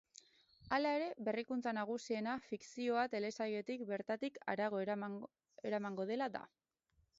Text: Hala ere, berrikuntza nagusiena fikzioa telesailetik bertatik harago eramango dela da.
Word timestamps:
Hala 0.77 0.93
ere, 0.99 1.09
berrikuntza 1.27 1.73
nagusiena 1.79 2.33
fikzioa 2.47 3.03
telesailetik 3.15 3.85
bertatik 3.93 4.41
harago 4.55 4.83
eramango 5.67 6.11
dela 6.15 6.33
da. 6.41 6.45